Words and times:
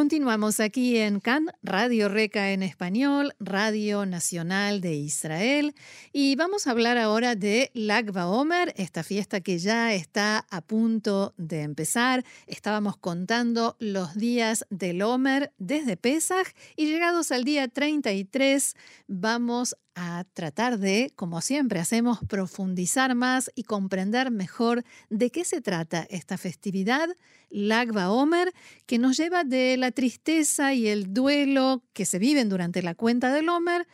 Continuamos 0.00 0.60
aquí 0.60 0.96
en 0.96 1.20
CAN, 1.20 1.48
Radio 1.62 2.08
Reca 2.08 2.52
en 2.52 2.62
español, 2.62 3.34
Radio 3.38 4.06
Nacional 4.06 4.80
de 4.80 4.94
Israel, 4.94 5.74
y 6.10 6.36
vamos 6.36 6.66
a 6.66 6.70
hablar 6.70 6.96
ahora 6.96 7.34
de 7.34 7.70
Lag 7.74 8.10
Omer, 8.16 8.72
esta 8.78 9.02
fiesta 9.02 9.42
que 9.42 9.58
ya 9.58 9.92
está 9.92 10.46
a 10.48 10.62
punto 10.62 11.34
de 11.36 11.60
empezar. 11.60 12.24
Estábamos 12.46 12.96
contando 12.96 13.76
los 13.78 14.14
días 14.14 14.64
del 14.70 15.02
Omer 15.02 15.52
desde 15.58 15.98
Pesach 15.98 16.48
y 16.76 16.86
llegados 16.86 17.30
al 17.30 17.44
día 17.44 17.68
33 17.68 18.76
vamos 19.06 19.76
a 20.02 20.24
tratar 20.32 20.78
de, 20.78 21.12
como 21.14 21.42
siempre 21.42 21.78
hacemos, 21.78 22.20
profundizar 22.26 23.14
más 23.14 23.50
y 23.54 23.64
comprender 23.64 24.30
mejor 24.30 24.82
de 25.10 25.28
qué 25.28 25.44
se 25.44 25.60
trata 25.60 26.06
esta 26.08 26.38
festividad, 26.38 27.06
Lagba 27.50 28.10
Omer, 28.10 28.50
que 28.86 28.98
nos 28.98 29.18
lleva 29.18 29.44
de 29.44 29.76
la 29.76 29.90
tristeza 29.90 30.72
y 30.72 30.88
el 30.88 31.12
duelo 31.12 31.82
que 31.92 32.06
se 32.06 32.18
viven 32.18 32.48
durante 32.48 32.82
la 32.82 32.94
cuenta 32.94 33.30
del 33.30 33.50
Omer 33.50 33.86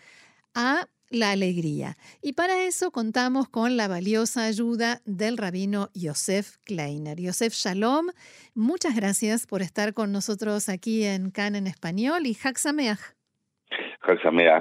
a 0.55 0.89
la 1.11 1.33
alegría. 1.33 1.97
Y 2.23 2.35
para 2.35 2.63
eso 2.63 2.93
contamos 2.93 3.49
con 3.49 3.77
la 3.77 3.89
valiosa 3.89 4.45
ayuda 4.45 5.03
del 5.07 5.37
rabino 5.37 5.91
Yosef 5.93 6.59
Kleiner. 6.63 7.21
Yosef 7.21 7.53
Shalom, 7.53 8.11
muchas 8.55 8.95
gracias 8.95 9.49
por 9.49 9.61
estar 9.61 9.93
con 9.93 10.13
nosotros 10.13 10.69
aquí 10.69 11.03
en 11.03 11.33
Can 11.33 11.57
en 11.57 11.67
Español 11.67 12.27
y 12.27 12.39
Haxameach. 12.41 13.16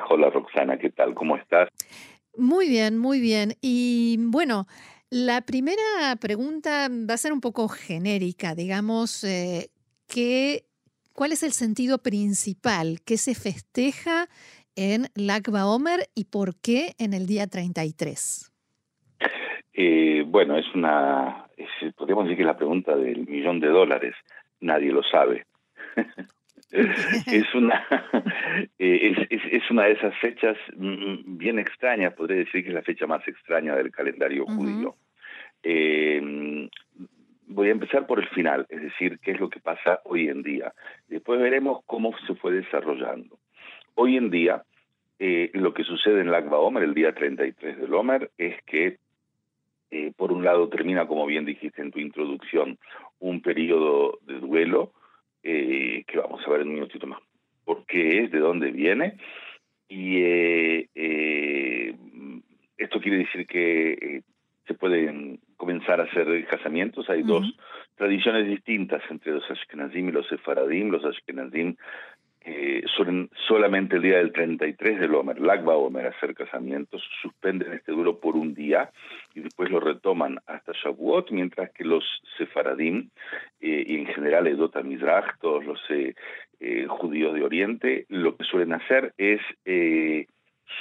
Hola 0.09 0.29
Roxana, 0.31 0.77
¿qué 0.77 0.89
tal? 0.89 1.13
¿Cómo 1.13 1.37
estás? 1.37 1.69
Muy 2.35 2.67
bien, 2.67 2.97
muy 2.97 3.19
bien. 3.19 3.53
Y 3.61 4.17
bueno, 4.17 4.65
la 5.11 5.41
primera 5.41 6.15
pregunta 6.19 6.87
va 6.89 7.13
a 7.13 7.17
ser 7.17 7.31
un 7.31 7.41
poco 7.41 7.67
genérica, 7.67 8.55
digamos, 8.55 9.23
eh, 9.23 9.69
¿cuál 11.13 11.31
es 11.31 11.43
el 11.43 11.51
sentido 11.51 11.99
principal 11.99 12.97
que 13.05 13.17
se 13.17 13.35
festeja 13.35 14.27
en 14.75 15.07
Lagba 15.13 15.67
Omer 15.67 16.07
y 16.15 16.25
por 16.25 16.55
qué 16.59 16.95
en 16.97 17.13
el 17.13 17.27
día 17.27 17.45
33? 17.45 18.51
Eh, 19.73 20.23
bueno, 20.25 20.57
es 20.57 20.65
una, 20.73 21.47
podríamos 21.95 22.25
decir 22.25 22.37
que 22.37 22.43
es 22.43 22.47
la 22.47 22.57
pregunta 22.57 22.95
del 22.95 23.27
millón 23.27 23.59
de 23.59 23.67
dólares, 23.67 24.15
nadie 24.59 24.91
lo 24.91 25.03
sabe. 25.03 25.45
es 27.27 27.55
una 27.55 27.85
eh, 28.79 29.15
es, 29.29 29.41
es, 29.51 29.71
una 29.71 29.85
de 29.85 29.93
esas 29.93 30.15
fechas 30.17 30.57
mm, 30.75 31.37
bien 31.37 31.59
extrañas, 31.59 32.13
podría 32.13 32.37
decir 32.37 32.63
que 32.63 32.69
es 32.69 32.75
la 32.75 32.81
fecha 32.81 33.07
más 33.07 33.25
extraña 33.27 33.75
del 33.75 33.91
calendario 33.91 34.45
judío. 34.45 34.95
Eh, 35.63 36.69
voy 37.47 37.67
a 37.69 37.71
empezar 37.71 38.05
por 38.05 38.19
el 38.19 38.27
final, 38.29 38.65
es 38.69 38.81
decir, 38.81 39.19
qué 39.19 39.31
es 39.31 39.39
lo 39.39 39.49
que 39.49 39.59
pasa 39.59 40.01
hoy 40.03 40.27
en 40.27 40.43
día. 40.43 40.73
Después 41.07 41.39
veremos 41.39 41.81
cómo 41.85 42.13
se 42.27 42.35
fue 42.35 42.53
desarrollando. 42.53 43.39
Hoy 43.95 44.17
en 44.17 44.29
día, 44.29 44.63
eh, 45.19 45.51
lo 45.53 45.73
que 45.73 45.83
sucede 45.83 46.21
en 46.21 46.31
Lagba 46.31 46.59
Omer, 46.59 46.83
el 46.83 46.93
día 46.93 47.13
33 47.13 47.79
del 47.79 47.93
Omer, 47.93 48.31
es 48.37 48.61
que, 48.63 48.97
por 50.17 50.33
un 50.33 50.43
lado, 50.43 50.67
termina, 50.67 51.07
como 51.07 51.25
bien 51.25 51.45
dijiste 51.45 51.81
en 51.81 51.91
tu 51.91 51.99
introducción, 51.99 52.77
un 53.19 53.41
periodo 53.41 54.19
de 54.23 54.39
duelo, 54.39 54.91
eh, 55.47 56.03
que 56.07 56.17
vamos 56.17 56.41
a 56.45 56.49
ver 56.49 56.61
en 56.61 56.69
un 56.69 56.73
minutito 56.73 57.05
más 57.05 57.19
por 57.63 57.85
qué 57.85 58.23
es, 58.23 58.31
de 58.31 58.39
dónde 58.39 58.71
viene. 58.71 59.17
Y 59.87 60.17
eh, 60.17 60.89
eh, 60.95 61.95
esto 62.77 62.99
quiere 62.99 63.19
decir 63.19 63.45
que 63.45 64.23
se 64.65 64.73
pueden 64.73 65.39
comenzar 65.55 66.01
a 66.01 66.05
hacer 66.05 66.45
casamientos. 66.47 67.07
Hay 67.11 67.21
dos 67.21 67.45
tradiciones 67.95 68.47
distintas 68.47 69.03
entre 69.11 69.33
los 69.33 69.49
Ashkenazim 69.49 70.09
y 70.09 70.11
los 70.11 70.27
Sefaradim. 70.27 70.89
Los 70.89 71.05
Ashkenazim 71.05 71.75
eh, 72.47 72.83
solamente 73.47 73.95
el 73.95 74.03
día 74.03 74.17
del 74.17 74.31
33 74.31 74.99
del 74.99 75.15
Omer, 75.15 75.39
Lagba 75.39 75.75
Omer, 75.75 76.05
hacer 76.05 76.35
casamientos, 76.35 77.03
suspenden 77.21 77.73
este 77.73 77.91
duelo 77.91 78.19
por 78.19 78.35
un 78.35 78.53
día 78.53 78.91
y 79.33 79.39
después 79.39 79.71
lo 79.71 79.79
retoman 79.79 80.37
hasta 80.45 80.71
Shavuot, 80.73 81.31
mientras 81.31 81.71
que 81.71 81.83
los 81.83 82.03
sefaradim 82.37 83.09
eh, 83.61 83.83
y 83.87 83.95
en 83.95 84.05
general 84.07 84.45
Edota 84.45 84.83
Mizrach, 84.83 85.39
todos 85.41 85.65
los 85.65 85.79
eh, 85.89 86.13
judíos 86.87 87.33
de 87.33 87.43
Oriente, 87.43 88.05
lo 88.09 88.37
que 88.37 88.43
suelen 88.43 88.73
hacer 88.73 89.13
es 89.17 89.41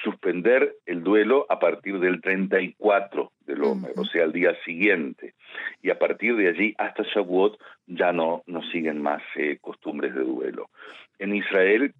suspender 0.02 0.76
el 0.86 1.02
duelo 1.02 1.46
a 1.48 1.58
partir 1.58 1.98
del 1.98 2.20
34 2.20 3.32
del 3.46 3.62
Omer, 3.62 3.92
o 3.96 4.04
sea, 4.04 4.24
al 4.24 4.32
día 4.32 4.54
siguiente. 4.64 5.34
Y 5.82 5.90
a 5.90 5.98
partir 5.98 6.36
de 6.36 6.48
allí 6.48 6.74
hasta 6.78 7.02
Shavuot 7.02 7.58
ya 7.86 8.12
no, 8.12 8.42
no 8.46 8.62
siguen 8.70 9.02
más 9.02 9.22
eh, 9.36 9.58
costumbres 9.60 10.14
de 10.14 10.22
duelo. 10.22 10.70
En 11.18 11.34
Israel 11.34 11.94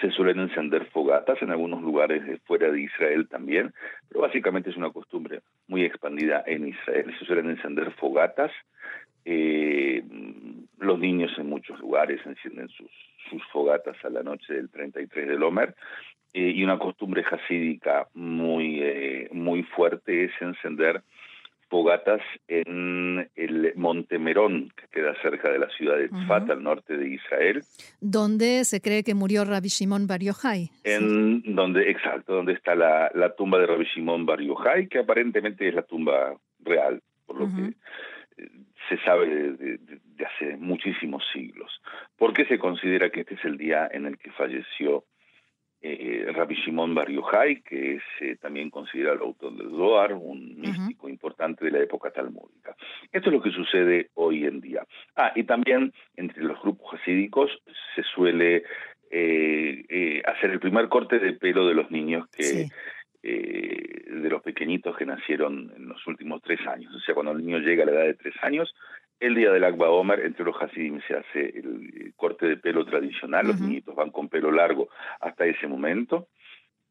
se 0.00 0.10
suelen 0.10 0.40
encender 0.40 0.86
fogatas, 0.86 1.40
en 1.42 1.50
algunos 1.50 1.82
lugares 1.82 2.22
fuera 2.44 2.70
de 2.70 2.80
Israel 2.80 3.28
también, 3.28 3.72
pero 4.08 4.22
básicamente 4.22 4.70
es 4.70 4.76
una 4.76 4.90
costumbre 4.90 5.40
muy 5.68 5.84
expandida 5.84 6.42
en 6.46 6.68
Israel. 6.68 7.14
Se 7.18 7.24
suelen 7.24 7.50
encender 7.50 7.92
fogatas, 7.92 8.50
eh, 9.24 10.02
los 10.78 10.98
niños 10.98 11.32
en 11.38 11.48
muchos 11.48 11.78
lugares 11.80 12.20
encienden 12.26 12.68
sus, 12.68 12.90
sus 13.30 13.42
fogatas 13.52 13.96
a 14.04 14.10
la 14.10 14.22
noche 14.22 14.54
del 14.54 14.68
33 14.70 15.28
del 15.28 15.42
Omer, 15.42 15.74
eh, 16.36 16.52
y 16.54 16.64
una 16.64 16.78
costumbre 16.78 17.22
jasídica 17.22 18.08
muy, 18.14 18.80
eh, 18.82 19.28
muy 19.44 19.62
fuerte 19.62 20.24
es 20.24 20.32
encender 20.40 21.02
fogatas 21.68 22.20
en 22.46 23.28
el 23.34 23.72
Monte 23.76 24.18
Merón, 24.18 24.72
que 24.76 24.86
queda 24.92 25.14
cerca 25.22 25.50
de 25.50 25.58
la 25.58 25.68
ciudad 25.70 25.96
de 25.96 26.08
Tzfat, 26.08 26.48
al 26.50 26.62
norte 26.62 26.96
de 26.96 27.08
Israel. 27.08 27.62
Donde 28.00 28.64
se 28.64 28.80
cree 28.80 29.02
que 29.02 29.14
murió 29.14 29.44
Rabbi 29.44 29.68
Shimon 29.68 30.06
Bar. 30.06 30.20
En 30.84 31.42
donde, 31.54 31.90
exacto, 31.90 32.34
donde 32.34 32.52
está 32.52 32.74
la, 32.74 33.10
la 33.14 33.34
tumba 33.34 33.58
de 33.58 33.66
Rabbi 33.66 33.86
Shimon 33.92 34.24
Bar 34.24 34.38
que 34.88 35.00
aparentemente 35.00 35.68
es 35.68 35.74
la 35.74 35.82
tumba 35.82 36.36
real, 36.60 37.02
por 37.26 37.40
lo 37.40 37.46
que 37.46 37.74
eh, 38.40 38.50
se 38.88 38.96
sabe 38.98 39.26
de, 39.26 39.78
de, 39.78 40.24
hace 40.24 40.56
muchísimos 40.56 41.24
siglos. 41.32 41.82
¿Por 42.16 42.32
qué 42.32 42.44
se 42.46 42.58
considera 42.58 43.10
que 43.10 43.20
este 43.20 43.34
es 43.34 43.44
el 43.44 43.58
día 43.58 43.88
en 43.92 44.06
el 44.06 44.16
que 44.16 44.30
falleció 44.30 45.04
eh, 45.86 46.32
Rabbi 46.32 46.54
Shimon 46.54 46.94
Bar 46.94 47.10
Yochai, 47.10 47.60
que 47.60 47.96
es 47.96 48.02
eh, 48.20 48.36
también 48.40 48.70
considerado 48.70 49.16
el 49.16 49.22
autor 49.22 49.54
del 49.54 49.68
Zohar, 49.68 50.14
un 50.14 50.58
místico 50.58 51.10
importante 51.10 51.62
de 51.66 51.70
la 51.70 51.80
época 51.80 52.10
talmúdica. 52.10 52.74
Esto 53.12 53.28
es 53.28 53.34
lo 53.34 53.42
que 53.42 53.50
sucede 53.50 54.08
hoy 54.14 54.46
en 54.46 54.62
día. 54.62 54.86
Ah, 55.14 55.32
y 55.34 55.44
también 55.44 55.92
entre 56.16 56.42
los 56.42 56.58
grupos 56.62 56.94
hasídicos 56.94 57.50
se 57.94 58.02
suele 58.02 58.62
eh, 59.10 59.84
eh, 59.90 60.22
hacer 60.24 60.52
el 60.52 60.60
primer 60.60 60.88
corte 60.88 61.18
de 61.18 61.34
pelo 61.34 61.66
de 61.66 61.74
los 61.74 61.90
niños 61.90 62.28
que... 62.28 62.68
de 63.22 64.28
los 64.28 64.42
pequeñitos 64.42 64.96
que 64.98 65.06
nacieron 65.06 65.72
en 65.76 65.88
los 65.88 66.06
últimos 66.06 66.42
tres 66.42 66.60
años. 66.66 66.94
O 66.94 67.00
sea, 67.00 67.14
cuando 67.14 67.32
el 67.32 67.38
niño 67.38 67.58
llega 67.58 67.82
a 67.82 67.86
la 67.86 67.92
edad 67.92 68.04
de 68.04 68.14
tres 68.14 68.34
años, 68.42 68.74
el 69.24 69.34
día 69.34 69.50
del 69.50 69.64
Akba 69.64 69.90
Omer, 69.90 70.20
entre 70.20 70.44
los 70.44 70.54
Hasidim 70.60 71.00
se 71.08 71.16
hace 71.16 71.58
el 71.58 72.12
corte 72.14 72.46
de 72.46 72.56
pelo 72.58 72.84
tradicional, 72.84 73.46
los 73.46 73.58
niñitos 73.58 73.94
van 73.94 74.10
con 74.10 74.28
pelo 74.28 74.52
largo 74.52 74.88
hasta 75.20 75.46
ese 75.46 75.66
momento. 75.66 76.28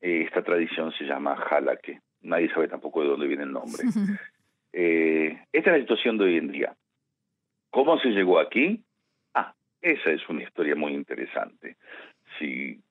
Eh, 0.01 0.23
esta 0.23 0.41
tradición 0.41 0.91
se 0.93 1.05
llama 1.05 1.35
Halake, 1.35 2.01
nadie 2.21 2.49
sabe 2.51 2.67
tampoco 2.67 3.01
de 3.01 3.09
dónde 3.09 3.27
viene 3.27 3.43
el 3.43 3.51
nombre. 3.51 3.83
Eh, 4.75 5.39
esta 5.51 5.69
es 5.69 5.77
la 5.77 5.81
situación 5.83 6.17
de 6.17 6.23
hoy 6.23 6.37
en 6.37 6.51
día. 6.51 6.75
¿Cómo 7.69 7.99
se 7.99 8.09
llegó 8.09 8.39
aquí? 8.39 8.83
Ah, 9.35 9.53
esa 9.79 10.09
es 10.09 10.27
una 10.27 10.41
historia 10.41 10.75
muy 10.75 10.93
interesante. 10.93 11.77
Si 12.39 12.81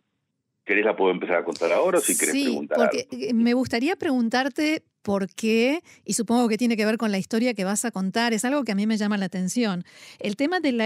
¿Querés 0.64 0.84
la 0.84 0.94
puedo 0.94 1.10
empezar 1.10 1.36
a 1.36 1.44
contar 1.44 1.72
ahora 1.72 1.98
o 1.98 2.00
si 2.00 2.16
querés 2.16 2.34
sí, 2.34 2.44
preguntar? 2.44 2.78
Porque 2.78 3.08
eh, 3.10 3.34
me 3.34 3.52
gustaría 3.54 3.96
preguntarte 3.96 4.84
por 5.02 5.28
qué, 5.28 5.82
y 6.04 6.12
supongo 6.12 6.48
que 6.48 6.56
tiene 6.56 6.76
que 6.76 6.86
ver 6.86 6.96
con 6.96 7.10
la 7.10 7.18
historia 7.18 7.54
que 7.54 7.64
vas 7.64 7.84
a 7.84 7.90
contar, 7.90 8.32
es 8.32 8.44
algo 8.44 8.62
que 8.62 8.72
a 8.72 8.74
mí 8.76 8.86
me 8.86 8.96
llama 8.96 9.18
la 9.18 9.26
atención. 9.26 9.84
El 10.20 10.36
tema 10.36 10.60
de 10.60 10.70
la, 10.70 10.84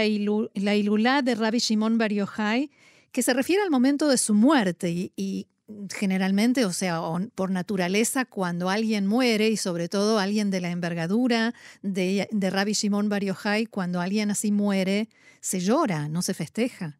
la 0.55 0.75
Ilulá 0.75 1.21
de 1.21 1.35
Rabbi 1.35 1.59
Shimon 1.59 1.99
Bar 1.99 2.11
Yochai, 2.11 2.71
que 3.11 3.21
se 3.21 3.33
refiere 3.33 3.61
al 3.61 3.69
momento 3.69 4.07
de 4.07 4.17
su 4.17 4.33
muerte 4.33 5.11
y, 5.15 5.47
generalmente, 5.93 6.65
o 6.65 6.73
sea, 6.73 7.01
por 7.35 7.51
naturaleza, 7.51 8.25
cuando 8.25 8.69
alguien 8.69 9.05
muere, 9.05 9.49
y 9.49 9.57
sobre 9.57 9.89
todo 9.89 10.17
alguien 10.17 10.49
de 10.49 10.61
la 10.61 10.71
envergadura 10.71 11.53
de, 11.83 12.27
de 12.31 12.49
Rabbi 12.49 12.73
Shimon 12.73 13.09
Bar 13.09 13.23
Yochai, 13.23 13.67
cuando 13.67 14.01
alguien 14.01 14.31
así 14.31 14.51
muere, 14.51 15.09
se 15.39 15.59
llora, 15.59 16.09
no 16.09 16.23
se 16.23 16.33
festeja. 16.33 16.97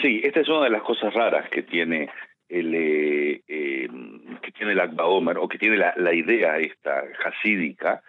Sí, 0.00 0.20
esta 0.24 0.40
es 0.40 0.48
una 0.48 0.64
de 0.64 0.70
las 0.70 0.82
cosas 0.82 1.12
raras 1.12 1.48
que 1.50 1.62
tiene 1.62 2.08
el 2.48 2.74
eh, 2.74 3.42
em, 3.46 4.38
que 4.42 4.50
tiene 4.52 4.72
el 4.72 4.80
Akba 4.80 5.06
Omer, 5.06 5.38
o 5.38 5.48
que 5.48 5.58
tiene 5.58 5.76
la, 5.76 6.14
idea 6.14 6.58
esta 6.58 7.04
hasídica, 7.24 8.02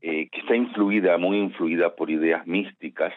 eh, 0.00 0.28
que 0.30 0.40
está 0.40 0.54
influida, 0.54 1.16
muy 1.18 1.38
influida 1.38 1.94
por 1.96 2.10
ideas 2.10 2.46
místicas. 2.46 3.12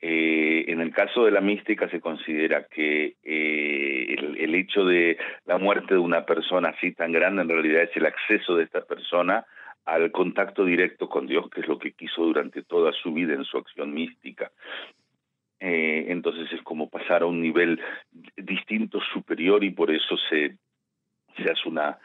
Eh, 0.00 0.64
en 0.68 0.80
el 0.80 0.92
caso 0.92 1.24
de 1.24 1.30
la 1.30 1.40
mística 1.40 1.88
se 1.88 2.00
considera 2.00 2.66
que 2.66 3.14
el, 3.22 4.54
hecho 4.54 4.84
de 4.84 5.16
la 5.46 5.58
muerte 5.58 5.94
de 5.94 6.00
una 6.00 6.26
persona 6.26 6.70
así 6.70 6.92
tan 6.92 7.10
grande 7.10 7.42
en 7.42 7.48
realidad 7.48 7.82
es 7.82 7.96
el 7.96 8.06
acceso 8.06 8.56
de 8.56 8.64
esta 8.64 8.82
persona 8.82 9.44
al 9.84 10.12
contacto 10.12 10.64
directo 10.64 11.08
con 11.08 11.26
Dios, 11.26 11.48
que 11.50 11.62
es 11.62 11.68
lo 11.68 11.78
que 11.78 11.92
quiso 11.92 12.22
durante 12.22 12.62
toda 12.62 12.92
su 12.92 13.12
vida 13.12 13.34
en 13.34 13.44
su 13.44 13.58
acción 13.58 13.94
mística. 13.94 14.52
Eh, 15.64 16.06
entonces 16.08 16.52
es 16.52 16.60
como 16.62 16.90
pasar 16.90 17.22
a 17.22 17.26
un 17.26 17.40
nivel 17.40 17.80
distinto, 18.36 18.98
superior, 19.14 19.62
y 19.62 19.70
por 19.70 19.92
eso 19.92 20.16
se, 20.28 20.56
se 21.36 21.42
hace 21.44 21.68
una 21.68 21.98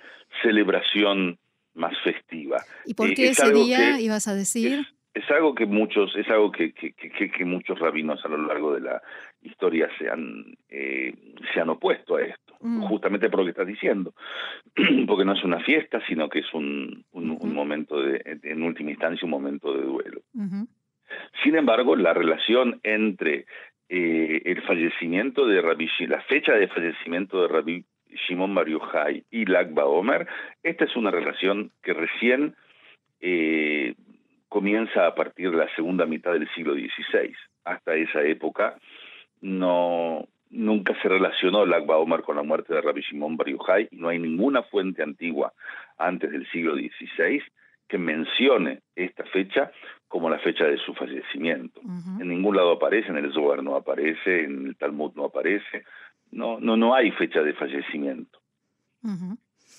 celebración 0.44 1.40
más 1.74 1.98
festiva. 2.04 2.62
¿Y 2.86 2.94
por 2.94 3.10
eh, 3.10 3.14
qué 3.16 3.30
ese 3.30 3.52
día 3.52 4.00
ibas 4.00 4.28
a 4.28 4.36
decir? 4.36 4.86
Es, 5.12 5.32
algo 5.32 5.56
que 5.56 5.66
muchos, 5.66 6.16
es 6.16 6.30
algo 6.30 6.52
que, 6.52 6.72
que, 6.72 6.94
que, 6.94 7.46
muchos 7.46 7.80
rabinos 7.80 8.24
a 8.24 8.28
lo 8.28 8.38
largo 8.38 8.76
de 8.76 8.82
la 8.82 9.02
historia 9.42 9.90
se 9.98 10.08
han, 10.08 10.56
eh, 10.70 11.16
se 11.52 11.60
han 11.60 11.70
opuesto 11.70 12.18
a 12.18 12.22
esto, 12.22 12.54
mm. 12.60 12.82
justamente 12.84 13.28
por 13.28 13.40
lo 13.40 13.46
que 13.46 13.52
estás 13.52 13.66
diciendo, 13.66 14.14
porque 15.08 15.26
no 15.26 15.34
es 15.34 15.44
una 15.44 15.62
fiesta, 15.62 16.00
sino 16.08 16.30
que 16.30 16.40
es 16.40 16.54
un, 16.54 17.04
un, 17.12 17.54
momento 17.56 18.00
de, 18.00 18.22
en 18.44 18.62
última 18.62 18.92
instancia, 18.92 19.26
un 19.26 19.32
momento 19.32 19.74
de 19.74 19.82
duelo. 19.82 20.22
Sin 21.44 21.56
embargo, 21.56 21.96
la 21.96 22.14
relación 22.14 22.80
entre 22.84 23.46
eh, 23.90 24.42
el 24.46 24.62
fallecimiento 24.64 25.48
de 25.48 25.62
Rabbi, 25.62 25.90
la 26.08 26.22
fecha 26.22 26.54
de 26.54 26.68
fallecimiento 26.68 27.42
de 27.42 27.48
Rabbi 27.48 27.86
Shimon 28.28 28.54
Bar 28.54 28.68
Yochai 28.68 29.24
y 29.32 29.46
Lagba 29.46 29.86
Omer, 29.86 30.28
esta 30.64 30.86
es 30.86 30.96
una 30.96 31.12
relación 31.12 31.72
que 31.82 31.94
recién 31.94 32.56
eh, 33.22 33.96
comienza 34.50 35.08
a 35.08 35.16
partir 35.16 35.52
de 35.52 35.58
la 35.58 35.76
segunda 35.76 36.06
mitad 36.06 36.34
del 36.34 36.50
siglo 36.54 36.74
XVI. 36.74 37.34
Hasta 37.64 37.96
esa 37.96 38.24
época 38.24 38.78
no 39.42 40.28
nunca 40.50 40.96
se 41.02 41.10
relacionó 41.10 41.66
Lagba 41.66 41.98
Omer 41.98 42.22
con 42.22 42.38
la 42.38 42.44
muerte 42.44 42.74
de 42.74 42.82
Rabbi 42.82 43.02
Shimon 43.02 43.38
Bar 43.38 43.50
y 43.50 43.58
no 43.92 44.10
hay 44.10 44.20
ninguna 44.20 44.64
fuente 44.64 45.04
antigua 45.04 45.54
antes 45.98 46.32
del 46.32 46.50
siglo 46.52 46.76
XVI 46.76 47.44
que 47.88 47.98
mencione 47.98 48.82
esta 48.96 49.24
fecha 49.26 49.72
como 50.08 50.30
la 50.30 50.40
fecha 50.40 50.66
de 50.66 50.78
su 50.78 50.94
fallecimiento. 50.94 51.82
En 52.20 52.30
ningún 52.30 52.56
lado 52.56 52.74
aparece, 52.74 53.10
en 53.10 53.18
el 53.18 53.34
Zohar 53.34 53.62
no 53.62 53.76
aparece, 53.76 54.46
en 54.46 54.68
el 54.68 54.78
Talmud 54.78 55.12
no 55.16 55.26
aparece, 55.26 55.84
no, 56.32 56.60
no, 56.60 56.78
no 56.78 56.96
hay 56.96 57.12
fecha 57.12 57.42
de 57.42 57.54
fallecimiento. 57.54 58.40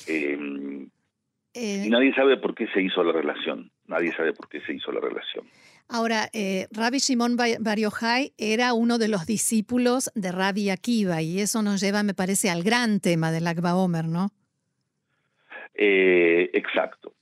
Em, 0.06 0.88
eh, 1.54 1.84
y 1.86 1.90
nadie 1.90 2.14
sabe 2.14 2.36
por 2.36 2.54
qué 2.54 2.66
se 2.68 2.82
hizo 2.82 3.02
la 3.02 3.12
relación, 3.12 3.70
nadie 3.86 4.14
sabe 4.14 4.32
por 4.32 4.48
qué 4.48 4.60
se 4.60 4.74
hizo 4.74 4.92
la 4.92 5.00
relación. 5.00 5.46
Ahora, 5.88 6.28
eh, 6.34 6.66
Rabbi 6.70 6.98
Shimon 6.98 7.36
Bar 7.36 7.78
era 8.36 8.74
uno 8.74 8.98
de 8.98 9.08
los 9.08 9.26
discípulos 9.26 10.10
de 10.14 10.32
Rabbi 10.32 10.68
Akiva 10.68 11.22
y 11.22 11.40
eso 11.40 11.62
nos 11.62 11.80
lleva, 11.80 12.02
me 12.02 12.12
parece, 12.12 12.50
al 12.50 12.62
gran 12.62 13.00
tema 13.00 13.32
del 13.32 13.46
Akba 13.46 13.74
Omer, 13.74 14.04
¿no? 14.04 14.30
Eh, 15.74 16.50
exacto. 16.52 17.14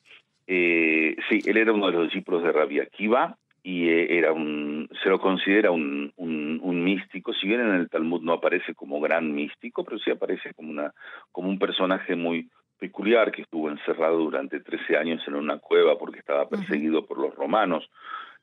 Eh, 0.46 1.16
sí, 1.28 1.40
él 1.46 1.56
era 1.56 1.72
uno 1.72 1.86
de 1.86 1.92
los 1.92 2.04
discípulos 2.04 2.42
de 2.42 2.52
Rabbi 2.52 2.80
Akiva 2.80 3.36
y 3.62 3.88
eh, 3.88 4.18
era 4.18 4.32
un, 4.32 4.88
se 5.02 5.08
lo 5.08 5.20
considera 5.20 5.70
un, 5.72 6.12
un, 6.16 6.84
místico, 6.84 7.32
si 7.34 7.48
bien 7.48 7.60
en 7.60 7.74
el 7.74 7.88
Talmud 7.88 8.22
no 8.22 8.34
aparece 8.34 8.74
como 8.74 9.00
gran 9.00 9.34
místico, 9.34 9.84
pero 9.84 9.98
sí 9.98 10.10
aparece 10.10 10.54
como, 10.54 10.70
una, 10.70 10.92
como 11.32 11.48
un 11.48 11.58
personaje 11.58 12.14
muy 12.14 12.48
peculiar 12.78 13.32
que 13.32 13.42
estuvo 13.42 13.68
encerrado 13.68 14.18
durante 14.18 14.60
13 14.60 14.96
años 14.96 15.22
en 15.26 15.34
una 15.34 15.58
cueva 15.58 15.98
porque 15.98 16.20
estaba 16.20 16.48
perseguido 16.48 17.06
por 17.06 17.18
los 17.18 17.34
romanos. 17.34 17.90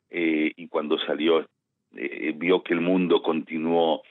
Eh, 0.09 0.51
y 0.57 0.67
cuando 0.67 0.99
salió 0.99 1.47
eh, 1.95 2.33
vio 2.35 2.63
que 2.63 2.73
el 2.73 2.81
mundo 2.81 3.21
continuó 3.21 4.01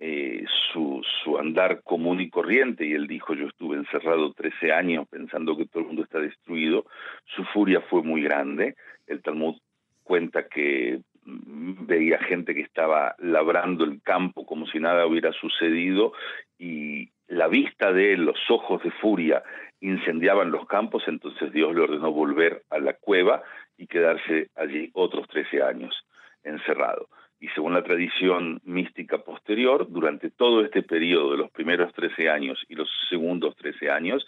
eh, 0.00 0.44
su, 0.72 1.02
andar 1.38 1.82
común 1.82 2.20
y 2.20 2.30
corriente, 2.30 2.84
y 2.84 2.92
él 2.92 3.06
dijo, 3.06 3.34
yo 3.34 3.46
estuve 3.46 3.76
encerrado 3.76 4.32
13 4.32 4.72
años 4.72 5.06
pensando 5.08 5.56
que 5.56 5.66
todo 5.66 5.80
el 5.80 5.86
mundo 5.86 6.02
está 6.02 6.18
destruido, 6.18 6.84
su 7.26 7.44
furia 7.44 7.80
fue 7.80 8.02
muy 8.02 8.22
grande, 8.22 8.74
el 9.06 9.22
Talmud 9.22 9.56
cuenta 10.02 10.48
que 10.48 11.00
mm, 11.24 11.86
veía 11.86 12.18
gente 12.18 12.54
que 12.54 12.62
estaba 12.62 13.14
labrando 13.18 13.84
el 13.84 14.02
campo 14.02 14.44
como 14.44 14.66
si 14.66 14.78
nada 14.78 15.06
hubiera 15.06 15.32
sucedido. 15.32 16.12
Y 16.58 17.10
la 17.28 17.48
vista 17.48 17.92
de 17.92 18.14
él, 18.14 18.24
los 18.24 18.38
ojos 18.50 18.82
de 18.82 18.90
furia 18.90 19.42
incendiaban 19.80 20.50
los 20.50 20.66
campos, 20.66 21.04
entonces 21.06 21.52
Dios 21.52 21.74
le 21.74 21.82
ordenó 21.82 22.12
volver 22.12 22.62
a 22.70 22.78
la 22.78 22.94
cueva 22.94 23.42
y 23.76 23.86
quedarse 23.86 24.48
allí 24.54 24.90
otros 24.92 25.26
13 25.28 25.62
años 25.62 26.06
encerrado 26.42 27.08
y 27.44 27.48
según 27.48 27.74
la 27.74 27.82
tradición 27.82 28.62
mística 28.64 29.18
posterior, 29.18 29.86
durante 29.90 30.30
todo 30.30 30.64
este 30.64 30.82
periodo 30.82 31.32
de 31.32 31.36
los 31.36 31.50
primeros 31.50 31.92
13 31.92 32.30
años 32.30 32.58
y 32.70 32.74
los 32.74 32.88
segundos 33.10 33.54
13 33.56 33.90
años, 33.90 34.26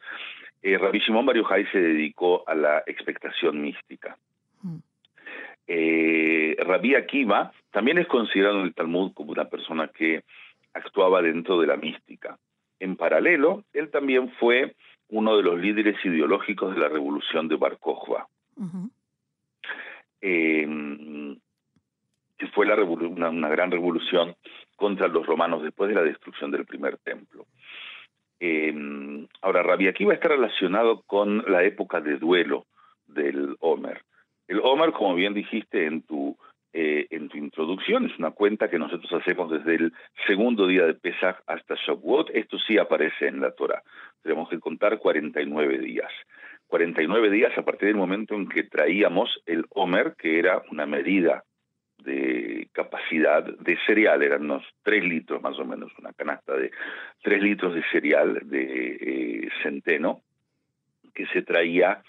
eh, 0.61 0.77
Rabbi 0.77 0.99
Shimon 0.99 1.25
Bar 1.25 1.39
se 1.73 1.81
dedicó 1.81 2.47
a 2.47 2.55
la 2.55 2.83
expectación 2.87 3.63
mística. 3.63 4.19
Mm. 4.61 4.77
Eh, 5.67 6.57
Rabbi 6.59 6.95
Akiva 6.95 7.53
también 7.71 7.97
es 7.97 8.07
considerado 8.07 8.61
en 8.61 8.67
el 8.67 8.75
Talmud 8.75 9.15
como 9.15 9.33
una 9.33 9.47
persona 9.47 9.89
que 9.89 10.23
actuaba 10.75 11.23
dentro 11.23 11.59
de 11.59 11.69
la 11.69 11.79
mística. 11.79 12.37
En 12.81 12.97
paralelo, 12.97 13.65
él 13.73 13.89
también 13.89 14.31
fue 14.33 14.75
uno 15.09 15.39
de 15.39 15.43
los 15.43 15.59
líderes 15.59 15.97
ideológicos 16.05 16.75
de 16.75 16.81
la 16.83 16.91
revolución 16.91 17.49
de 17.49 17.57
Bar 17.57 17.79
Kokhba 17.79 18.29
que 22.39 22.47
fue 22.49 22.67
una, 22.67 23.49
gran 23.49 23.71
revolución 23.71 24.37
contra 24.77 25.09
los 25.09 25.27
romanos 25.27 25.63
después 25.63 25.89
de 25.89 25.95
la 25.95 26.03
destrucción 26.03 26.51
del 26.51 26.67
primer 26.67 26.99
templo. 26.99 27.47
Eh, 28.39 28.75
ahora, 29.41 29.63
Rabbi 29.63 29.89
Akiva 29.89 30.13
está 30.13 30.29
relacionado 30.29 31.03
con 31.07 31.45
la 31.51 31.65
época 31.65 32.01
de 32.01 32.19
duelo 32.19 32.67
del 33.07 33.57
Homer. 33.61 34.03
El 34.49 34.61
Homer, 34.63 34.93
como 34.93 35.15
bien 35.15 35.33
dijiste 35.33 35.87
en 35.87 36.03
tu, 36.03 36.37
eh, 36.73 37.07
en 37.11 37.29
tu 37.29 37.39
introducción, 37.39 38.05
es 38.05 38.19
una 38.19 38.33
cuenta 38.33 38.69
que 38.69 38.79
nosotros 38.79 39.11
hacemos 39.15 39.51
desde 39.51 39.77
el 39.77 39.93
segundo 40.27 40.67
día 40.67 40.85
de 40.85 40.95
Pesach 40.95 41.39
hasta 41.47 41.75
Shavuot. 41.75 42.31
Esto 42.35 42.59
sí 42.59 42.77
aparece 42.77 43.29
en 43.29 43.41
la 43.41 43.53
Torah. 43.53 43.83
Tenemos 44.23 44.49
que 44.49 44.61
contar 44.61 44.99
49 44.99 45.79
días. 45.79 46.13
49 46.69 47.31
días 47.31 47.57
a 47.57 47.63
partir 47.63 47.89
del 47.89 47.97
momento 47.97 48.35
en 48.35 48.49
que 48.49 48.65
traíamos 48.65 49.41
el 49.47 49.65
Homer, 49.71 50.15
que 50.19 50.39
era 50.39 50.63
una 50.71 50.85
medida 50.85 51.45
de 52.07 52.69
capacidad 52.73 53.45
de 53.45 53.77
cereal, 53.85 54.23
eran 54.23 54.45
unos 54.45 54.65
3 54.83 55.05
litros 55.05 55.43
más 55.43 55.59
o 55.59 55.65
menos, 55.65 55.93
una 55.99 56.13
canasta 56.13 56.57
de 56.57 56.71
3 57.23 57.43
litros 57.43 57.75
de 57.75 57.83
cereal 57.93 58.41
de 58.45 58.97
eh, 59.01 59.49
centeno 59.63 60.23
que 61.13 61.27
se 61.27 61.43
traía 61.43 62.03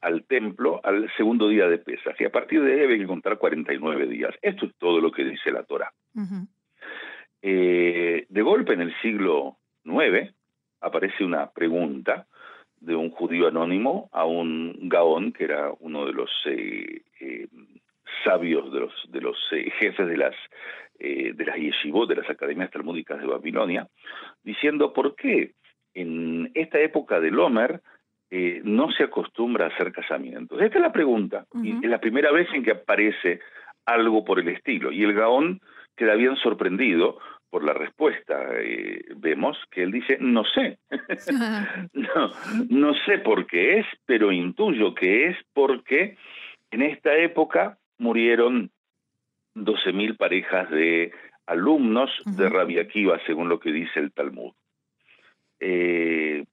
al 0.00 0.24
templo 0.24 0.80
al 0.84 1.10
segundo 1.16 1.48
día 1.48 1.66
de 1.68 1.78
pesas 1.78 2.14
y 2.20 2.24
a 2.24 2.30
partir 2.30 2.62
de 2.62 2.74
ahí 2.74 2.84
había 2.84 2.98
que 2.98 3.06
contar 3.06 3.38
49 3.38 4.06
días. 4.06 4.34
Esto 4.42 4.66
es 4.66 4.74
todo 4.78 5.00
lo 5.00 5.10
que 5.10 5.24
dice 5.24 5.50
la 5.50 5.64
Torah. 5.64 5.92
Eh, 7.42 8.26
de 8.28 8.42
golpe 8.42 8.74
en 8.74 8.82
el 8.82 8.94
siglo 9.00 9.56
IX 9.84 10.32
aparece 10.80 11.24
una 11.24 11.50
pregunta 11.50 12.26
de 12.80 12.94
un 12.94 13.10
judío 13.10 13.48
anónimo 13.48 14.08
a 14.12 14.24
un 14.24 14.88
gaón, 14.88 15.32
que 15.32 15.44
era 15.44 15.72
uno 15.80 16.06
de 16.06 16.12
los 16.12 16.30
eh, 16.46 17.48
sabios, 18.24 18.72
de 18.72 18.80
los, 18.80 18.92
de 19.08 19.20
los 19.20 19.36
eh, 19.52 19.70
jefes 19.78 20.06
de 20.06 20.16
las, 20.16 20.34
eh, 20.98 21.32
de 21.34 21.44
las 21.44 21.56
yeshivot, 21.56 22.08
de 22.08 22.16
las 22.16 22.30
academias 22.30 22.70
talmúdicas 22.70 23.20
de 23.20 23.26
Babilonia, 23.26 23.88
diciendo 24.42 24.92
por 24.92 25.14
qué 25.14 25.52
en 25.94 26.50
esta 26.54 26.78
época 26.80 27.20
del 27.20 27.38
Homer 27.38 27.80
eh, 28.30 28.60
no 28.64 28.90
se 28.92 29.04
acostumbra 29.04 29.66
a 29.66 29.68
hacer 29.68 29.92
casamientos. 29.92 30.60
Esta 30.60 30.78
es 30.78 30.82
la 30.82 30.92
pregunta, 30.92 31.46
y 31.62 31.70
es 31.84 31.90
la 31.90 32.00
primera 32.00 32.30
vez 32.30 32.48
en 32.52 32.62
que 32.62 32.72
aparece 32.72 33.40
algo 33.86 34.24
por 34.24 34.38
el 34.38 34.48
estilo, 34.48 34.92
y 34.92 35.02
el 35.02 35.14
Gaón 35.14 35.60
queda 35.96 36.14
bien 36.14 36.36
sorprendido 36.36 37.18
por 37.50 37.64
la 37.64 37.72
respuesta. 37.72 38.38
vemos 39.16 39.56
que 39.70 39.82
él 39.82 39.92
dice, 39.92 40.18
no 40.20 40.44
sé, 40.44 40.78
no, 41.94 42.30
no 42.68 42.94
sé 43.06 43.18
por 43.18 43.46
qué 43.46 43.78
es, 43.78 43.86
pero 44.04 44.30
intuyo 44.30 44.94
que 44.94 45.28
es 45.28 45.36
porque 45.54 46.16
en 46.70 46.82
esta 46.82 47.16
época 47.16 47.77
murieron 47.98 48.70
12.000 49.54 50.16
parejas 50.16 50.70
de 50.70 51.12
alumnos 51.46 52.10
de 52.24 52.48
Rabia 52.48 52.82
Akiva, 52.82 53.18
según 53.26 53.48
lo 53.48 53.58
que 53.58 53.72
dice 53.72 54.00
el 54.00 54.12
Talmud. 54.12 54.52
Eh, 55.60 56.44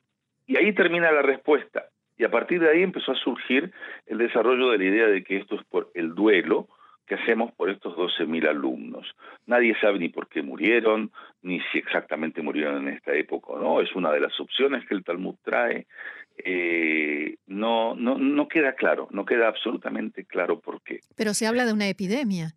y 0.47 0.57
ahí 0.57 0.73
termina 0.73 1.11
la 1.11 1.21
respuesta. 1.21 1.89
Y 2.17 2.23
a 2.23 2.31
partir 2.31 2.61
de 2.61 2.69
ahí 2.69 2.81
empezó 2.81 3.11
a 3.11 3.15
surgir 3.15 3.71
el 4.05 4.17
desarrollo 4.17 4.69
de 4.69 4.77
la 4.77 4.83
idea 4.85 5.07
de 5.07 5.23
que 5.23 5.37
esto 5.37 5.55
es 5.55 5.63
por 5.65 5.91
el 5.93 6.15
duelo 6.15 6.69
¿qué 7.05 7.15
hacemos 7.15 7.51
por 7.53 7.69
estos 7.69 7.95
12.000 7.95 8.47
alumnos? 8.49 9.07
Nadie 9.45 9.75
sabe 9.79 9.99
ni 9.99 10.09
por 10.09 10.27
qué 10.27 10.41
murieron, 10.41 11.11
ni 11.41 11.59
si 11.71 11.77
exactamente 11.77 12.41
murieron 12.41 12.87
en 12.87 12.93
esta 12.93 13.13
época 13.13 13.53
o 13.53 13.59
no, 13.59 13.81
es 13.81 13.93
una 13.95 14.11
de 14.11 14.19
las 14.19 14.39
opciones 14.39 14.85
que 14.87 14.95
el 14.95 15.03
Talmud 15.03 15.35
trae. 15.43 15.87
Eh, 16.37 17.37
no, 17.47 17.95
no, 17.95 18.17
no 18.17 18.47
queda 18.47 18.73
claro, 18.73 19.07
no 19.11 19.25
queda 19.25 19.47
absolutamente 19.47 20.25
claro 20.25 20.59
por 20.59 20.81
qué. 20.81 20.99
Pero 21.15 21.33
se 21.33 21.47
habla 21.47 21.65
de 21.65 21.73
una 21.73 21.87
epidemia. 21.87 22.49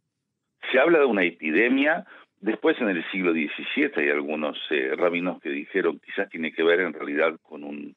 Se 0.73 0.81
habla 0.81 0.99
de 0.99 1.05
una 1.05 1.25
epidemia, 1.25 2.05
Después, 2.41 2.81
en 2.81 2.89
el 2.89 3.05
siglo 3.11 3.33
XVII, 3.33 3.91
hay 3.97 4.11
algunos 4.11 4.57
eh, 4.71 4.93
rabinos 4.97 5.41
que 5.41 5.51
dijeron 5.51 5.99
quizás 5.99 6.29
tiene 6.29 6.53
que 6.53 6.63
ver 6.63 6.81
en 6.81 6.93
realidad 6.93 7.37
con 7.43 7.65
un, 7.65 7.97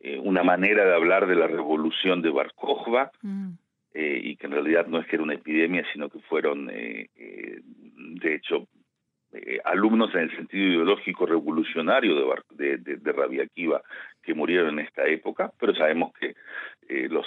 eh, 0.00 0.18
una 0.18 0.42
manera 0.42 0.84
de 0.84 0.94
hablar 0.94 1.26
de 1.26 1.36
la 1.36 1.46
revolución 1.46 2.20
de 2.20 2.30
Bar 2.30 2.52
mm. 3.22 3.50
Eh, 3.96 4.20
y 4.22 4.36
que 4.36 4.46
en 4.46 4.52
realidad 4.52 4.86
no 4.86 5.00
es 5.00 5.06
que 5.06 5.16
era 5.16 5.22
una 5.22 5.34
epidemia, 5.34 5.84
sino 5.92 6.08
que 6.08 6.18
fueron, 6.20 6.66
de 6.66 8.34
hecho, 8.34 8.68
alumnos 9.64 10.14
en 10.14 10.20
el 10.22 10.36
sentido 10.36 10.66
ideológico 10.66 11.26
revolucionario 11.26 12.14
de, 12.14 12.24
Bar, 12.24 12.42
de, 12.50 12.78
de, 12.78 12.96
de 12.96 13.12
Rabbi 13.12 13.40
Akiva 13.40 13.82
que 14.22 14.34
murieron 14.34 14.78
en 14.78 14.86
esta 14.86 15.06
época, 15.06 15.52
pero 15.58 15.74
sabemos 15.74 16.12
que 16.14 16.34
los 17.08 17.26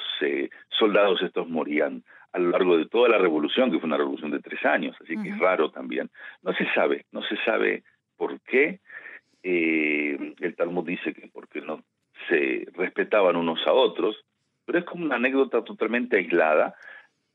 soldados 0.70 1.22
estos 1.22 1.48
morían 1.48 2.04
a 2.32 2.40
lo 2.40 2.50
largo 2.52 2.78
de 2.78 2.86
toda 2.86 3.10
la 3.10 3.18
revolución, 3.18 3.72
que 3.72 3.80
fue 3.80 3.88
una 3.88 3.98
revolución 3.98 4.32
de 4.32 4.40
tres 4.40 4.64
años, 4.66 4.96
así 5.02 5.18
que 5.22 5.30
es 5.30 5.40
raro 5.40 5.72
también. 5.72 6.10
No 6.44 6.54
se 6.54 6.66
sabe, 6.74 7.06
no 7.12 7.24
se 7.24 7.38
sabe 7.44 7.84
por 8.18 8.40
qué. 8.42 8.80
Eh, 9.42 10.36
el 10.40 10.56
Talmud 10.56 10.86
dice 10.86 11.14
que 11.14 11.28
porque 11.28 11.62
no 11.62 11.84
se 12.28 12.68
respetaban 12.74 13.36
unos 13.36 13.66
a 13.66 13.74
otros, 13.74 14.24
pero 14.70 14.78
es 14.78 14.86
como 14.86 15.04
una 15.04 15.16
anécdota 15.16 15.64
totalmente 15.64 16.18
aislada 16.18 16.76